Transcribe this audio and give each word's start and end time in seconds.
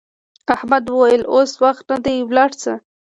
احمد 0.55 0.83
وویل 0.87 1.23
اوس 1.33 1.51
وخت 1.63 1.83
نه 1.91 1.97
دی 2.05 2.17
لاړ 2.35 2.51
شه. 2.61 2.73